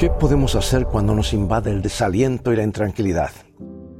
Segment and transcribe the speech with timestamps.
[0.00, 3.32] ¿Qué podemos hacer cuando nos invade el desaliento y la intranquilidad?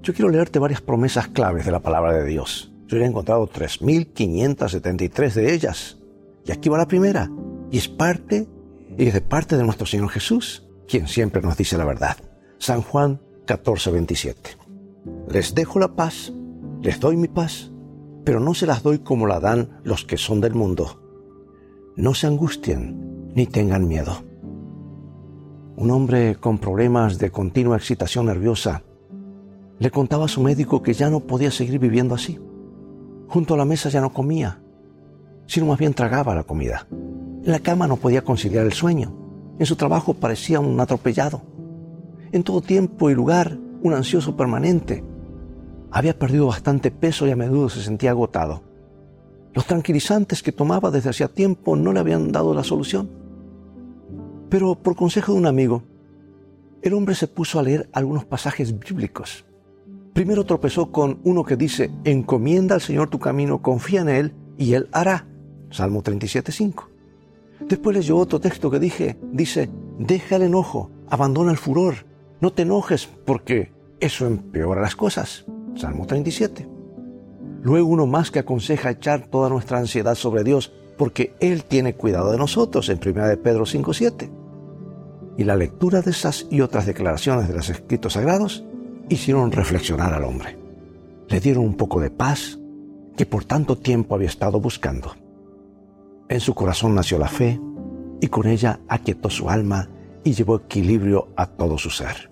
[0.00, 2.72] Yo quiero leerte varias promesas claves de la palabra de Dios.
[2.86, 5.98] Yo he encontrado 3.573 de ellas.
[6.46, 7.30] Y aquí va la primera.
[7.70, 8.48] Y es parte,
[8.96, 12.16] y es de parte de nuestro Señor Jesús, quien siempre nos dice la verdad.
[12.56, 14.56] San Juan 14:27.
[15.28, 16.32] Les dejo la paz,
[16.80, 17.70] les doy mi paz,
[18.24, 21.02] pero no se las doy como la dan los que son del mundo.
[21.96, 24.31] No se angustien ni tengan miedo
[25.82, 28.84] un hombre con problemas de continua excitación nerviosa,
[29.80, 32.38] le contaba a su médico que ya no podía seguir viviendo así.
[33.26, 34.62] Junto a la mesa ya no comía,
[35.46, 36.86] sino más bien tragaba la comida.
[36.88, 39.12] En la cama no podía conciliar el sueño.
[39.58, 41.42] En su trabajo parecía un atropellado.
[42.30, 45.02] En todo tiempo y lugar, un ansioso permanente.
[45.90, 48.62] Había perdido bastante peso y a menudo se sentía agotado.
[49.52, 53.21] Los tranquilizantes que tomaba desde hacía tiempo no le habían dado la solución.
[54.52, 55.82] Pero por consejo de un amigo,
[56.82, 59.46] el hombre se puso a leer algunos pasajes bíblicos.
[60.12, 64.74] Primero tropezó con uno que dice, encomienda al Señor tu camino, confía en Él y
[64.74, 65.26] Él hará.
[65.70, 66.84] Salmo 37.5.
[67.66, 72.04] Después leyó otro texto que dije, dice, deja el enojo, abandona el furor,
[72.42, 75.46] no te enojes porque eso empeora las cosas.
[75.76, 76.68] Salmo 37.
[77.62, 82.30] Luego uno más que aconseja echar toda nuestra ansiedad sobre Dios porque Él tiene cuidado
[82.30, 84.41] de nosotros en 1 de Pedro 5.7
[85.36, 88.64] y la lectura de esas y otras declaraciones de los escritos sagrados
[89.08, 90.58] hicieron reflexionar al hombre.
[91.28, 92.58] Le dieron un poco de paz
[93.16, 95.14] que por tanto tiempo había estado buscando.
[96.28, 97.60] En su corazón nació la fe
[98.20, 99.88] y con ella aquietó su alma
[100.24, 102.30] y llevó equilibrio a todo su ser.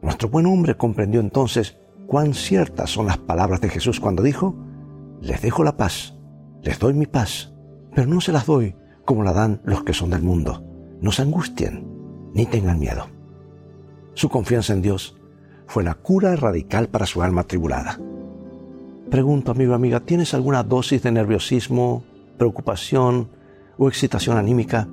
[0.00, 4.56] Nuestro buen hombre comprendió entonces cuán ciertas son las palabras de Jesús cuando dijo,
[5.20, 6.16] les dejo la paz,
[6.62, 7.52] les doy mi paz,
[7.94, 10.64] pero no se las doy como la dan los que son del mundo.
[11.00, 11.91] No se angustien,
[12.34, 13.06] ni tengan miedo.
[14.14, 15.16] Su confianza en Dios
[15.66, 17.98] fue la cura radical para su alma tribulada.
[19.10, 22.02] Pregunto, amigo, amiga, ¿tienes alguna dosis de nerviosismo,
[22.38, 23.28] preocupación
[23.78, 24.88] o excitación anímica?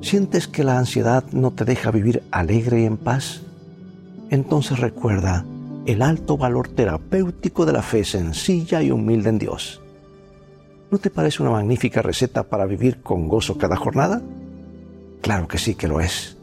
[0.00, 3.42] ¿Sientes que la ansiedad no te deja vivir alegre y en paz?
[4.30, 5.44] Entonces recuerda
[5.86, 9.80] el alto valor terapéutico de la fe sencilla y humilde en Dios.
[10.90, 14.22] ¿No te parece una magnífica receta para vivir con gozo cada jornada?
[15.20, 16.35] Claro que sí que lo es.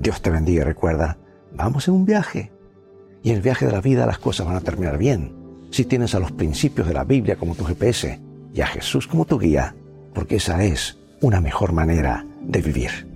[0.00, 1.18] Dios te bendiga y recuerda,
[1.52, 2.50] vamos en un viaje.
[3.22, 5.34] Y en el viaje de la vida las cosas van a terminar bien.
[5.70, 8.18] Si tienes a los principios de la Biblia como tu GPS
[8.54, 9.74] y a Jesús como tu guía,
[10.14, 13.09] porque esa es una mejor manera de vivir.